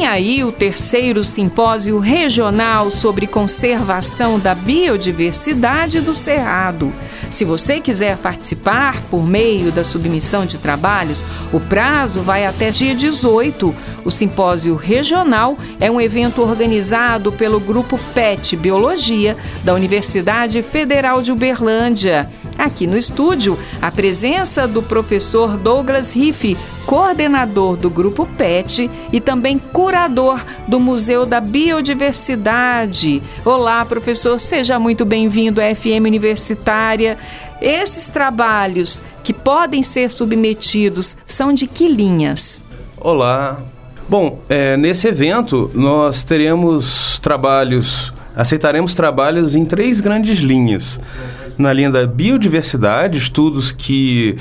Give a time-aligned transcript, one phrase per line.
[0.00, 6.90] Vem aí o terceiro simpósio regional sobre conservação da biodiversidade do Cerrado.
[7.30, 11.22] Se você quiser participar por meio da submissão de trabalhos,
[11.52, 13.76] o prazo vai até dia 18.
[14.02, 21.30] O simpósio regional é um evento organizado pelo grupo PET Biologia da Universidade Federal de
[21.30, 22.26] Uberlândia.
[22.60, 29.58] Aqui no estúdio, a presença do professor Douglas Riff, coordenador do Grupo PET e também
[29.58, 33.22] curador do Museu da Biodiversidade.
[33.46, 37.16] Olá, professor, seja muito bem-vindo à FM Universitária.
[37.62, 42.62] Esses trabalhos que podem ser submetidos são de que linhas?
[42.98, 43.58] Olá.
[44.06, 51.00] Bom, é, nesse evento nós teremos trabalhos, aceitaremos trabalhos em três grandes linhas
[51.60, 54.36] na linha da biodiversidade, estudos que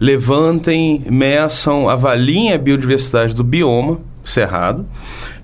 [0.00, 4.84] levantem, meçam, avaliem a biodiversidade do bioma cerrado.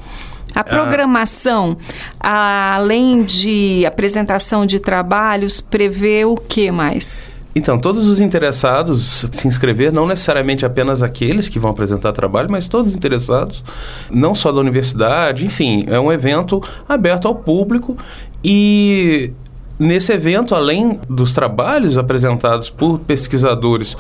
[0.56, 1.76] A programação,
[2.18, 2.76] ah.
[2.76, 7.22] além de apresentação de trabalhos, prevê o que mais?
[7.54, 12.66] Então, todos os interessados se inscrever, não necessariamente apenas aqueles que vão apresentar trabalho, mas
[12.66, 13.62] todos os interessados,
[14.10, 17.96] não só da universidade, enfim, é um evento aberto ao público
[18.42, 19.32] e
[19.78, 23.96] nesse evento, além dos trabalhos apresentados por pesquisadores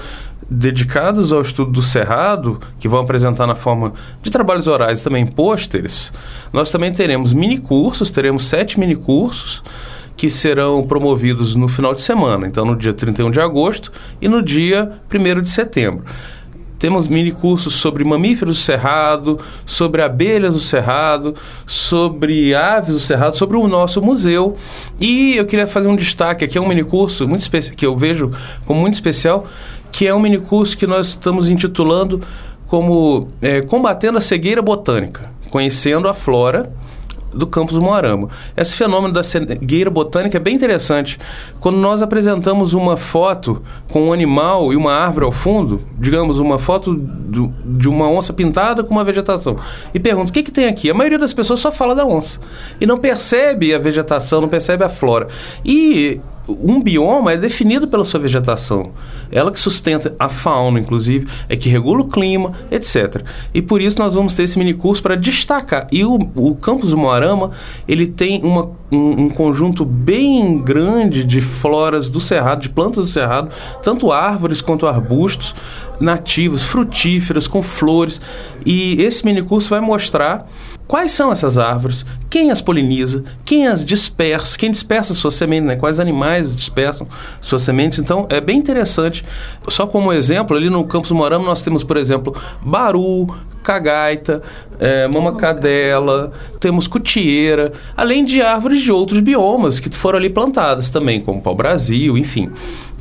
[0.48, 3.92] dedicados ao estudo do cerrado, que vão apresentar na forma
[4.22, 6.12] de trabalhos orais e também pôsteres,
[6.52, 9.62] nós também teremos mini cursos, teremos sete mini cursos
[10.16, 14.42] que serão promovidos no final de semana, então no dia 31 de agosto e no
[14.42, 16.04] dia 1 de setembro.
[16.78, 21.34] Temos mini cursos sobre mamíferos do cerrado, sobre abelhas do cerrado,
[21.66, 24.56] sobre aves do cerrado, sobre o nosso museu.
[25.00, 28.30] E eu queria fazer um destaque aqui, é um mini curso muito que eu vejo
[28.66, 29.46] como muito especial,
[29.90, 32.20] que é um minicurso que nós estamos intitulando
[32.66, 36.70] como é, Combatendo a Cegueira Botânica, conhecendo a flora
[37.36, 38.28] do campus Moarama.
[38.56, 41.18] Esse fenômeno da cegueira botânica é bem interessante.
[41.60, 46.58] Quando nós apresentamos uma foto com um animal e uma árvore ao fundo, digamos, uma
[46.58, 49.56] foto do, de uma onça pintada com uma vegetação,
[49.92, 52.40] e pergunta o que, que tem aqui, a maioria das pessoas só fala da onça
[52.80, 55.28] e não percebe a vegetação, não percebe a flora.
[55.64, 58.92] E um bioma é definido pela sua vegetação.
[59.30, 63.22] Ela que sustenta a fauna, inclusive, é que regula o clima, etc.
[63.52, 65.86] E por isso nós vamos ter esse mini curso para destacar.
[65.90, 67.50] E o, o campus do Moarama,
[67.88, 73.10] ele tem uma, um, um, conjunto bem grande de floras do cerrado, de plantas do
[73.10, 73.50] cerrado,
[73.82, 75.54] tanto árvores quanto arbustos
[76.00, 78.20] nativos, frutíferas, com flores.
[78.64, 80.46] E esse mini curso vai mostrar
[80.86, 82.06] Quais são essas árvores?
[82.30, 83.24] Quem as poliniza?
[83.44, 84.56] Quem as dispersa?
[84.56, 85.66] Quem dispersa suas sementes?
[85.66, 85.74] Né?
[85.74, 87.08] Quais animais dispersam
[87.40, 87.98] suas sementes?
[87.98, 89.24] Então, é bem interessante.
[89.68, 93.26] Só como exemplo, ali no Campus Morama nós temos, por exemplo, baru,
[93.66, 94.40] cagaita,
[94.78, 101.20] é, mamacadela, temos cutieira, além de árvores de outros biomas que foram ali plantadas também,
[101.20, 102.48] como pau-brasil, enfim.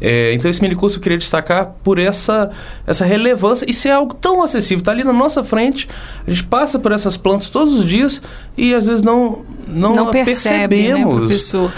[0.02, 2.52] É, então esse minicurso eu queria destacar por essa,
[2.86, 4.80] essa relevância e ser algo tão acessível.
[4.80, 5.88] Está ali na nossa frente,
[6.26, 8.22] a gente passa por essas plantas todos os dias
[8.58, 11.14] e às vezes não, não, não percebe, percebemos.
[11.14, 11.74] Né, professor?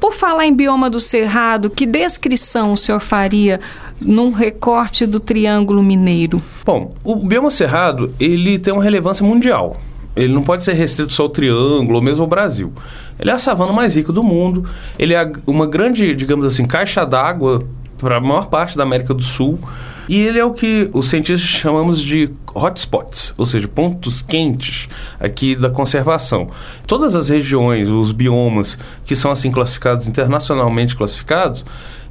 [0.00, 3.60] Por falar em bioma do Cerrado, que descrição o senhor faria
[4.00, 6.42] num recorte do Triângulo Mineiro?
[6.64, 9.78] Bom, o bioma Cerrado ele tem uma relevância mundial.
[10.14, 12.72] Ele não pode ser restrito só ao Triângulo ou mesmo ao Brasil.
[13.18, 14.68] Ele é a savana mais rica do mundo,
[14.98, 17.66] ele é uma grande, digamos assim, caixa d'água
[17.98, 19.58] para a maior parte da América do Sul.
[20.08, 24.88] E ele é o que os cientistas chamamos de hotspots, ou seja, pontos quentes
[25.18, 26.48] aqui da conservação.
[26.88, 31.64] Todas as regiões, os biomas que são assim classificados, internacionalmente classificados,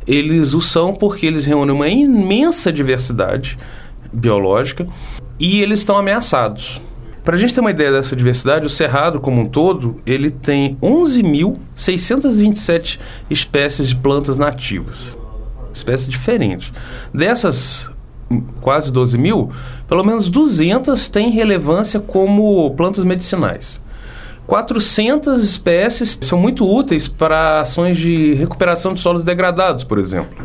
[0.07, 3.59] eles o são porque eles reúnem uma imensa diversidade
[4.11, 4.87] biológica
[5.37, 6.81] e eles estão ameaçados.
[7.23, 10.77] Para a gente ter uma ideia dessa diversidade, o Cerrado como um todo, ele tem
[10.81, 15.17] 11.627 espécies de plantas nativas
[15.73, 16.71] espécies diferentes.
[17.13, 17.89] Dessas
[18.61, 19.51] quase 12 mil,
[19.87, 23.81] pelo menos 200 têm relevância como plantas medicinais.
[24.47, 30.43] 400 espécies são muito úteis para ações de recuperação de solos degradados, por exemplo.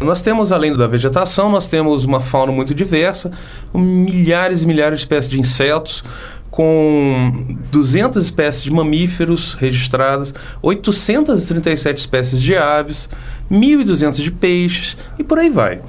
[0.00, 3.30] Nós temos, além da vegetação, nós temos uma fauna muito diversa,
[3.72, 6.02] milhares e milhares de espécies de insetos,
[6.50, 10.32] com 200 espécies de mamíferos registradas,
[10.62, 13.08] 837 espécies de aves,
[13.50, 15.80] 1.200 de peixes e por aí vai.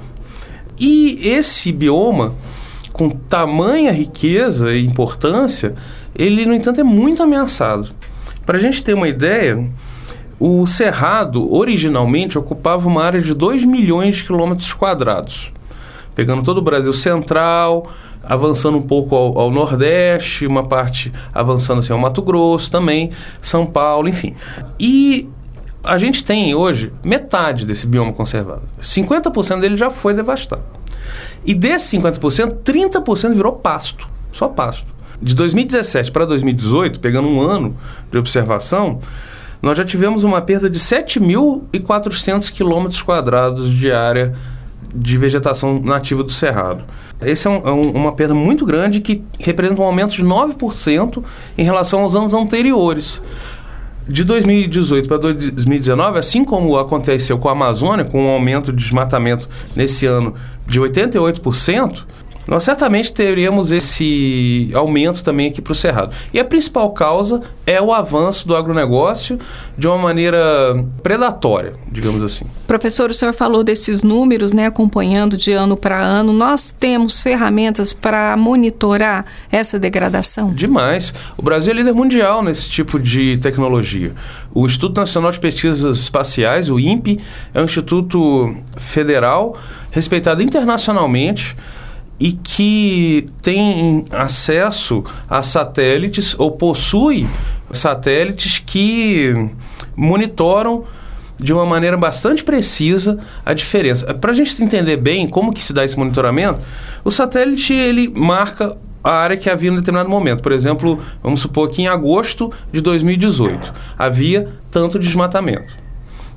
[0.78, 2.34] E esse bioma,
[2.92, 5.74] com tamanha riqueza e importância,
[6.14, 7.90] ele, no entanto, é muito ameaçado.
[8.44, 9.64] Para a gente ter uma ideia,
[10.38, 15.52] o Cerrado originalmente ocupava uma área de 2 milhões de quilômetros quadrados,
[16.14, 17.90] pegando todo o Brasil central,
[18.22, 23.10] avançando um pouco ao, ao, Nordeste, uma parte avançando assim ao Mato Grosso também,
[23.40, 24.34] São Paulo, enfim.
[24.78, 25.28] E
[25.82, 28.62] a gente tem hoje metade desse bioma conservado.
[28.82, 30.62] 50% dele já foi devastado.
[31.44, 34.84] E desses 50%, 30% virou pasto, só pasto.
[35.22, 37.76] De 2017 para 2018, pegando um ano
[38.10, 39.00] de observação,
[39.66, 44.32] nós já tivemos uma perda de 7.400 quilômetros quadrados de área
[44.94, 46.84] de vegetação nativa do Cerrado.
[47.20, 51.20] Esse é, um, é um, uma perda muito grande que representa um aumento de 9%
[51.58, 53.20] em relação aos anos anteriores.
[54.06, 59.48] De 2018 para 2019, assim como aconteceu com a Amazônia, com um aumento de desmatamento
[59.74, 62.04] nesse ano de 88%,
[62.46, 66.14] nós certamente teríamos esse aumento também aqui para o Cerrado.
[66.32, 69.38] E a principal causa é o avanço do agronegócio
[69.76, 70.38] de uma maneira
[71.02, 72.44] predatória, digamos assim.
[72.66, 76.32] Professor, o senhor falou desses números, né, acompanhando de ano para ano.
[76.32, 80.52] Nós temos ferramentas para monitorar essa degradação?
[80.52, 81.12] Demais.
[81.36, 84.12] O Brasil é líder mundial nesse tipo de tecnologia.
[84.54, 87.18] O Instituto Nacional de Pesquisas Espaciais, o INPE,
[87.52, 89.56] é um instituto federal
[89.90, 91.56] respeitado internacionalmente
[92.18, 97.28] e que tem acesso a satélites ou possui
[97.72, 99.50] satélites que
[99.94, 100.84] monitoram
[101.38, 104.14] de uma maneira bastante precisa a diferença.
[104.14, 106.60] Para a gente entender bem como que se dá esse monitoramento,
[107.04, 110.42] o satélite ele marca a área que havia em determinado momento.
[110.42, 115.76] Por exemplo, vamos supor que em agosto de 2018 havia tanto desmatamento.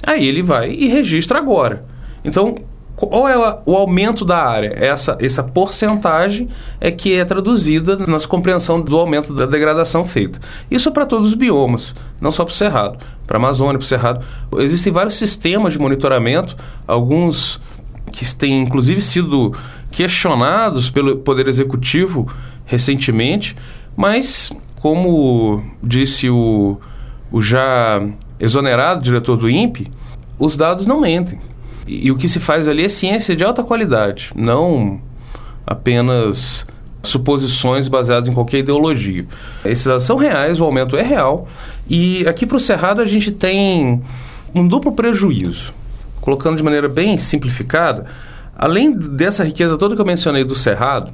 [0.06, 1.86] Aí ele vai e registra agora.
[2.24, 2.56] Então,
[3.07, 4.74] qual é o aumento da área?
[4.75, 6.50] Essa, essa porcentagem
[6.81, 10.38] é que é traduzida na compreensão do aumento da degradação feita.
[10.69, 13.88] Isso para todos os biomas, não só para o Cerrado, para a Amazônia, para o
[13.88, 14.25] Cerrado.
[14.57, 17.62] Existem vários sistemas de monitoramento, alguns
[18.12, 19.54] que têm inclusive sido
[19.92, 22.28] questionados pelo Poder Executivo
[22.66, 23.56] recentemente,
[23.95, 26.78] mas, como disse o,
[27.31, 28.06] o já
[28.38, 29.90] exonerado diretor do INPE,
[30.38, 31.40] os dados não mentem.
[31.90, 35.02] E, o que se faz ali é ciência de alta qualidade, não
[35.66, 36.68] apenas
[37.02, 39.26] suposições baseadas em qualquer ideologia.
[39.66, 41.48] Esses dados são reais, o aumento é real.
[41.90, 44.04] E aqui para o Cerrado a gente tem
[44.54, 45.74] um duplo prejuízo.
[46.22, 48.06] Colocando de maneira bem simplificada,
[48.56, 51.12] além dessa riqueza toda que eu mencionei do Cerrado,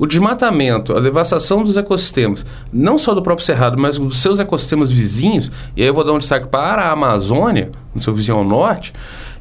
[0.00, 4.90] o desmatamento, a devastação dos ecossistemas, não só do próprio Cerrado, mas dos seus ecossistemas
[4.90, 8.44] vizinhos, e aí eu vou dar um destaque para a Amazônia, no seu vizinho ao
[8.44, 8.94] norte,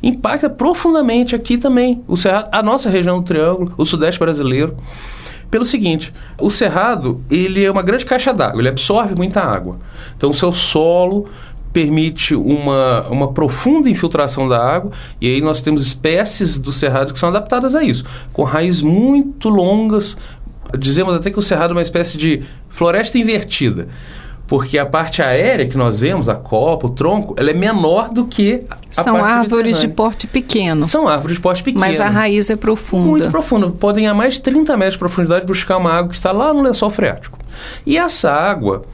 [0.03, 4.75] impacta profundamente aqui também o Cerrado, a nossa região do Triângulo, o Sudeste brasileiro.
[5.49, 9.79] Pelo seguinte, o cerrado ele é uma grande caixa d'água, ele absorve muita água.
[10.15, 11.27] Então, o seu solo
[11.71, 17.19] permite uma, uma profunda infiltração da água, e aí nós temos espécies do cerrado que
[17.19, 20.17] são adaptadas a isso, com raízes muito longas.
[20.77, 23.87] Dizemos até que o cerrado é uma espécie de floresta invertida
[24.49, 28.25] porque a parte aérea que nós vemos, a copa, o tronco, ela é menor do
[28.25, 30.87] que a São árvores de porte pequeno.
[30.87, 31.85] São árvores de porte pequeno.
[31.85, 33.07] Mas a raiz é profunda.
[33.07, 33.69] Muito profunda.
[33.69, 36.63] Podem a mais de 30 metros de profundidade buscar uma água que está lá no
[36.63, 37.37] lençol freático.
[37.85, 38.85] E essa água,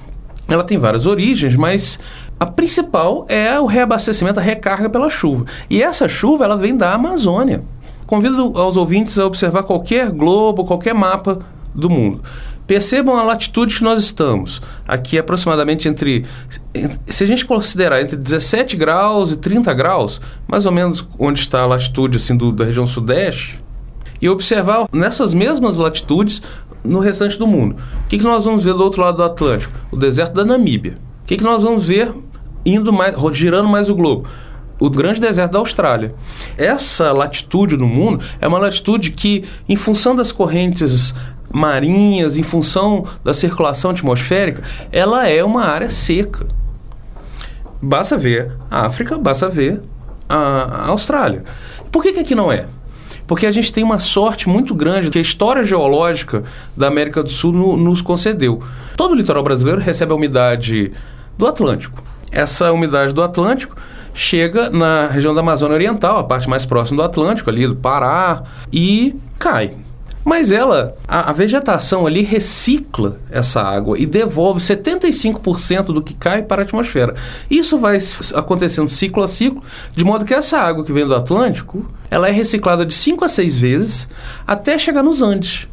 [0.50, 1.98] ela tem várias origens, mas
[2.38, 5.46] a principal é o reabastecimento, a recarga pela chuva.
[5.70, 7.64] E essa chuva, ela vem da Amazônia.
[8.06, 11.40] Convido aos ouvintes a observar qualquer globo, qualquer mapa
[11.76, 12.22] do mundo
[12.68, 14.62] Percebam a latitude que nós estamos.
[14.88, 16.26] Aqui aproximadamente entre.
[17.06, 21.62] Se a gente considerar entre 17 graus e 30 graus, mais ou menos onde está
[21.62, 23.64] a latitude assim, do, da região sudeste,
[24.20, 26.42] e observar nessas mesmas latitudes
[26.84, 27.76] no restante do mundo.
[28.04, 29.74] O que, que nós vamos ver do outro lado do Atlântico?
[29.92, 30.98] O deserto da Namíbia.
[31.24, 32.12] O que, que nós vamos ver
[32.66, 34.28] indo mais, girando mais o globo?
[34.80, 36.14] o grande deserto da Austrália.
[36.58, 41.14] Essa latitude no mundo é uma latitude que, em função das correntes
[41.56, 46.46] marinhas, em função da circulação atmosférica, ela é uma área seca.
[47.82, 49.82] Basta ver a África, basta ver
[50.28, 51.46] a, Austrália.
[51.90, 52.66] Por que, que aqui não é?
[53.26, 56.44] Porque a gente tem uma sorte muito grande que a história geológica
[56.76, 58.62] da América do Sul no, nos concedeu.
[58.98, 60.92] Todo o litoral brasileiro recebe a umidade
[61.38, 62.04] do Atlântico.
[62.32, 63.78] Essa umidade do Atlântico
[64.14, 68.44] chega na região da Amazônia Oriental, a parte mais próxima do Atlântico, ali do Pará,
[68.72, 69.85] e cai.
[70.26, 76.42] Mas ela, a, a, vegetação ali recicla essa água e devolve 75% do que cai
[76.42, 77.14] para a atmosfera.
[77.48, 78.00] Isso vai
[78.34, 79.62] acontecendo ciclo a ciclo,
[79.96, 83.30] de modo que essa água que vem do Atlântico, ela é reciclada de 5 a
[83.30, 84.10] 6 vezes
[84.48, 85.68] até chegar nos Andes,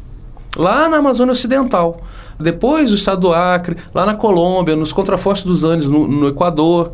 [0.55, 2.03] lá na Amazônia Ocidental.
[2.39, 6.91] Depois o estado do Acre, lá na Colômbia, nos contrafortes dos Andes, no, no Equador.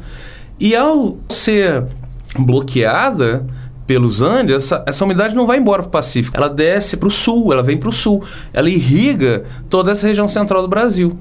[0.57, 1.85] E ao ser
[2.37, 3.45] bloqueada,
[3.89, 6.37] pelos Andes, essa, essa umidade não vai embora para o Pacífico.
[6.37, 8.23] Ela desce para o sul, ela vem para o sul.
[8.53, 11.17] Ela irriga toda essa região central do Brasil.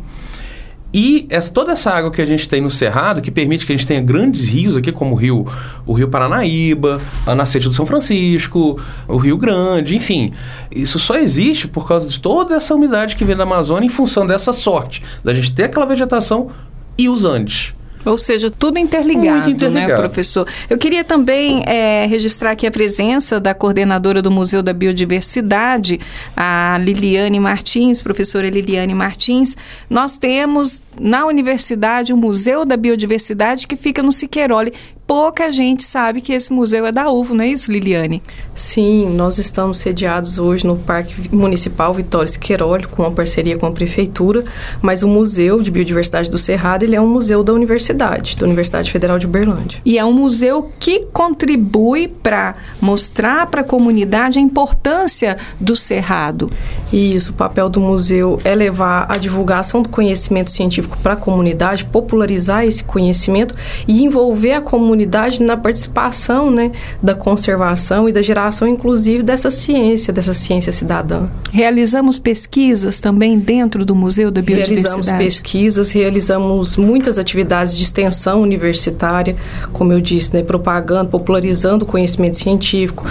[0.93, 3.75] E essa, toda essa água que a gente tem no Cerrado, que permite que a
[3.75, 5.47] gente tenha grandes rios aqui, como o rio,
[5.87, 10.35] o rio Paranaíba, a Nascente do São Francisco, o Rio Grande, enfim.
[10.71, 14.27] Isso só existe por causa de toda essa umidade que vem da Amazônia em função
[14.27, 16.51] dessa sorte, da gente ter aquela vegetação
[16.99, 17.73] e os Andes.
[18.05, 19.93] Ou seja, tudo interligado, interligado.
[19.93, 20.47] né, professor?
[20.69, 26.01] Eu queria também é, registrar aqui a presença da coordenadora do Museu da Biodiversidade,
[26.37, 29.57] a Liliane Martins, professora Liliane Martins.
[29.91, 34.73] Nós temos na universidade o Museu da Biodiversidade que fica no Siqueiroli
[35.09, 38.23] pouca gente sabe que esse museu é da UFO, não é isso, Liliane?
[38.55, 43.73] Sim, nós estamos sediados hoje no Parque Municipal Vitório Siqueiroli, com uma parceria com a
[43.73, 44.45] Prefeitura,
[44.83, 48.93] mas o Museu de Biodiversidade do Cerrado, ele é um museu da universidade, da Universidade
[48.93, 49.81] Federal de Uberlândia.
[49.83, 56.51] E é um museu que contribui para mostrar para a comunidade a importância do Cerrado.
[56.93, 61.87] Isso, o papel do museu é levar a divulgação do conhecimento científico para a comunidade,
[61.87, 63.55] popularizar esse conhecimento
[63.87, 69.51] e envolver a comunidade comunidade na participação né, da conservação e da geração, inclusive, dessa
[69.51, 71.29] ciência, dessa ciência cidadã.
[71.53, 75.07] Realizamos pesquisas também dentro do Museu da Biodiversidade?
[75.07, 79.37] Realizamos pesquisas, realizamos muitas atividades de extensão universitária,
[79.73, 83.07] como eu disse, né, propagando, popularizando o conhecimento científico,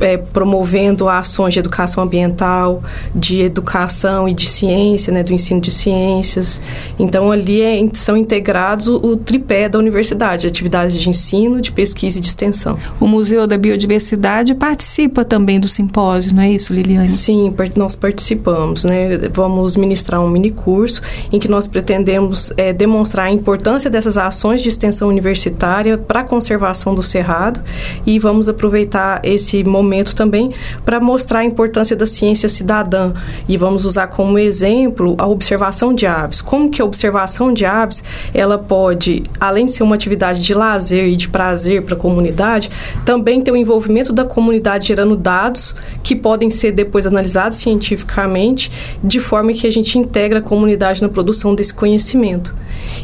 [0.00, 2.82] é, promovendo ações de educação ambiental,
[3.14, 6.60] de educação e de ciência, né, do ensino de ciências.
[6.98, 12.18] Então, ali é, são integrados o, o, tripé da universidade, atividades de ensino, de pesquisa
[12.18, 12.78] e de extensão.
[13.00, 17.08] O Museu da Biodiversidade participa também do simpósio, não é isso, Liliane?
[17.08, 18.84] Sim, nós participamos.
[18.84, 19.18] Né?
[19.32, 21.02] Vamos ministrar um mini curso
[21.32, 26.24] em que nós pretendemos é, demonstrar a importância dessas ações de extensão universitária para a
[26.24, 27.60] conservação do cerrado
[28.06, 30.52] e vamos aproveitar esse momento também
[30.84, 33.12] para mostrar a importância da ciência cidadã
[33.48, 36.40] e vamos usar como exemplo a observação de aves.
[36.40, 38.02] Como que a observação de aves
[38.34, 42.70] ela pode, além de ser uma atividade de lazer e de prazer para a comunidade,
[43.04, 48.70] também ter o envolvimento da comunidade gerando dados que podem ser depois analisados cientificamente,
[49.02, 52.54] de forma que a gente integra a comunidade na produção desse conhecimento.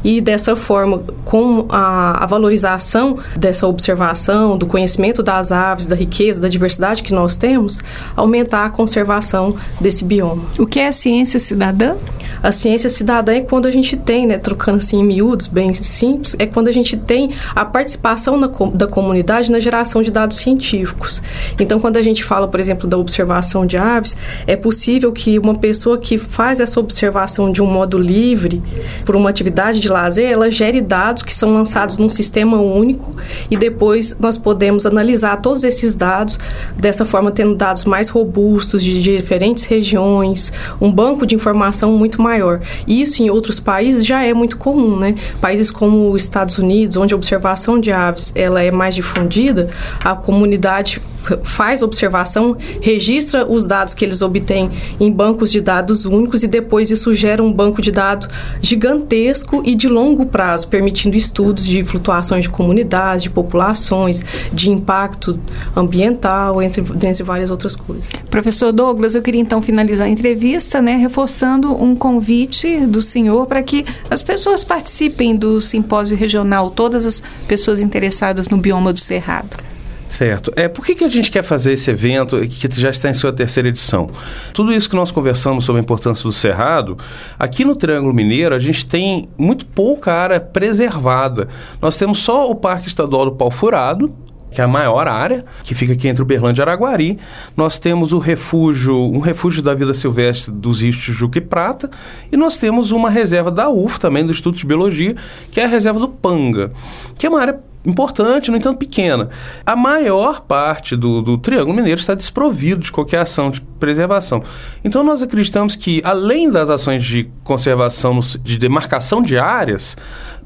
[0.02, 6.40] E dessa forma, com a, a valorização dessa observação, do conhecimento das aves, da riqueza,
[6.40, 7.80] da diversidade diversidade que nós temos,
[8.16, 10.44] aumentar a conservação desse bioma.
[10.58, 11.94] O que é ciência cidadã?
[12.42, 16.36] A ciência cidadã é quando a gente tem, né, trocando assim em miúdos, bem simples,
[16.38, 21.22] é quando a gente tem a participação na, da comunidade na geração de dados científicos.
[21.58, 24.14] Então, quando a gente fala, por exemplo, da observação de aves,
[24.46, 28.62] é possível que uma pessoa que faz essa observação de um modo livre,
[29.06, 33.16] por uma atividade de lazer, ela gere dados que são lançados num sistema único
[33.50, 36.38] e depois nós podemos analisar todos esses dados,
[36.76, 42.60] dessa forma tendo dados mais robustos de diferentes regiões, um banco de informação muito maior.
[42.86, 45.14] Isso em outros países já é muito comum, né?
[45.40, 49.70] Países como os Estados Unidos, onde a observação de aves ela é mais difundida,
[50.02, 51.00] a comunidade
[51.42, 56.90] faz observação, registra os dados que eles obtêm em bancos de dados únicos e depois
[56.90, 58.28] isso gera um banco de dados
[58.60, 65.38] gigantesco e de longo prazo, permitindo estudos de flutuações de comunidades, de populações, de impacto
[65.76, 68.08] ambiental entre, dentre várias outras coisas.
[68.30, 73.62] Professor Douglas, eu queria então finalizar a entrevista, né, reforçando um convite do senhor para
[73.62, 79.73] que as pessoas participem do simpósio regional, todas as pessoas interessadas no bioma do Cerrado.
[80.14, 80.52] Certo.
[80.54, 83.32] É, por que, que a gente quer fazer esse evento que já está em sua
[83.32, 84.08] terceira edição?
[84.52, 86.96] Tudo isso que nós conversamos sobre a importância do Cerrado,
[87.36, 91.48] aqui no Triângulo Mineiro a gente tem muito pouca área preservada.
[91.82, 94.14] Nós temos só o Parque Estadual do Pau Furado,
[94.52, 97.18] que é a maior área, que fica aqui entre Uberlândia e Araguari.
[97.56, 101.90] Nós temos o refúgio, um refúgio da vida silvestre dos rios Tijuca e Prata,
[102.30, 105.16] e nós temos uma reserva da UF também, do Instituto de Biologia,
[105.50, 106.70] que é a reserva do Panga,
[107.18, 109.28] que é uma área importante, no entanto pequena.
[109.64, 114.42] A maior parte do, do Triângulo Mineiro está desprovido de qualquer ação de preservação.
[114.82, 119.96] Então nós acreditamos que, além das ações de conservação, de demarcação de áreas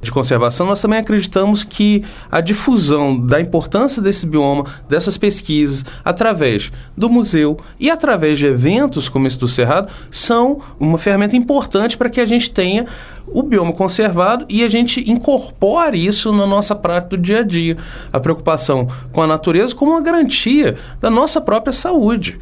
[0.00, 6.70] de conservação, nós também acreditamos que a difusão da importância desse bioma, dessas pesquisas, através
[6.96, 12.08] do museu e através de eventos como esse do Cerrado, são uma ferramenta importante para
[12.08, 12.86] que a gente tenha
[13.26, 17.76] o bioma conservado e a gente incorpore isso na nossa prática do dia a dia.
[18.12, 22.38] A preocupação com a natureza como uma garantia da nossa própria saúde.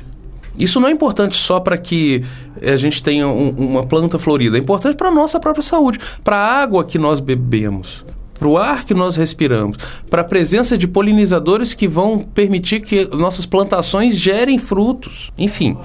[0.58, 2.24] Isso não é importante só para que
[2.62, 6.36] a gente tenha um, uma planta florida, é importante para a nossa própria saúde, para
[6.36, 8.04] a água que nós bebemos,
[8.38, 13.04] para o ar que nós respiramos, para a presença de polinizadores que vão permitir que
[13.14, 15.30] nossas plantações gerem frutos.
[15.36, 15.76] Enfim,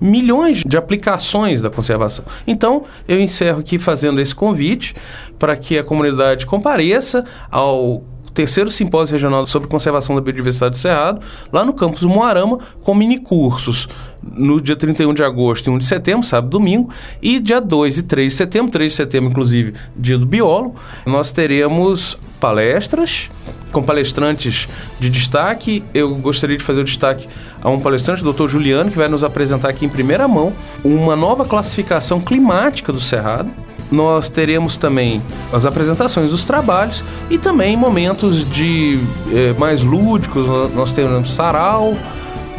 [0.00, 2.24] milhões de aplicações da conservação.
[2.46, 4.94] Então, eu encerro aqui fazendo esse convite
[5.38, 11.20] para que a comunidade compareça ao terceiro simpósio regional sobre conservação da biodiversidade do Cerrado,
[11.52, 13.88] lá no campus Moarama, com minicursos
[14.22, 16.90] no dia 31 de agosto e 1 de setembro, sábado e domingo,
[17.22, 20.74] e dia 2 e 3 de setembro, 3 de setembro, inclusive, dia do biólogo,
[21.06, 23.30] nós teremos palestras
[23.70, 25.84] com palestrantes de destaque.
[25.92, 27.28] Eu gostaria de fazer o destaque
[27.60, 28.48] a um palestrante, o Dr.
[28.48, 33.50] Juliano, que vai nos apresentar aqui em primeira mão uma nova classificação climática do Cerrado,
[33.94, 35.22] nós teremos também
[35.52, 38.98] as apresentações dos trabalhos e também momentos de
[39.32, 40.46] eh, mais lúdicos.
[40.74, 41.96] Nós teremos sarau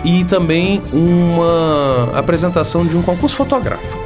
[0.04, 3.98] e também uma apresentação de um concurso fotográfico.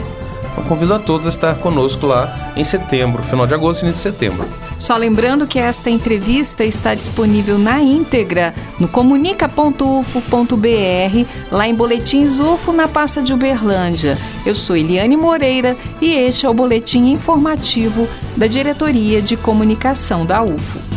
[0.51, 4.11] Então convido a todos a estar conosco lá em setembro, final de agosto e início
[4.11, 4.47] de setembro.
[4.79, 12.71] Só lembrando que esta entrevista está disponível na íntegra no comunica.ufo.br, lá em Boletins UFO,
[12.71, 14.17] na pasta de Uberlândia.
[14.45, 20.41] Eu sou Eliane Moreira e este é o boletim informativo da Diretoria de Comunicação da
[20.41, 20.88] UFO.